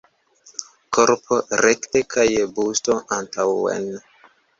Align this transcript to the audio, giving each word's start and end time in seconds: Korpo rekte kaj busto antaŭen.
Korpo 0.97 1.35
rekte 1.65 2.01
kaj 2.13 2.25
busto 2.55 2.97
antaŭen. 3.19 3.87